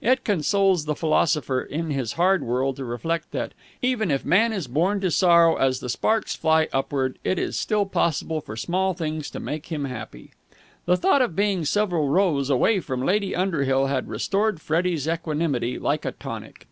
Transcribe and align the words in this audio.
It 0.00 0.24
consoles 0.24 0.86
the 0.86 0.94
philosopher 0.94 1.60
in 1.60 1.90
this 1.90 2.14
hard 2.14 2.42
world 2.42 2.76
to 2.76 2.84
reflect 2.86 3.30
that, 3.32 3.52
even 3.82 4.10
if 4.10 4.24
man 4.24 4.50
is 4.54 4.68
born 4.68 5.02
to 5.02 5.10
sorrow 5.10 5.56
as 5.56 5.80
the 5.80 5.90
sparks 5.90 6.34
fly 6.34 6.68
upward, 6.72 7.18
it 7.24 7.38
is 7.38 7.58
still 7.58 7.84
possible 7.84 8.40
for 8.40 8.56
small 8.56 8.94
things 8.94 9.28
to 9.32 9.38
make 9.38 9.66
him 9.66 9.84
happy. 9.84 10.30
The 10.86 10.96
thought 10.96 11.20
of 11.20 11.36
being 11.36 11.66
several 11.66 12.08
rows 12.08 12.48
away 12.48 12.80
from 12.80 13.04
Lady 13.04 13.36
Underhill 13.36 13.88
had 13.88 14.08
restored 14.08 14.62
Freddie's 14.62 15.06
equanimity 15.06 15.78
like 15.78 16.06
a 16.06 16.12
tonic. 16.12 16.66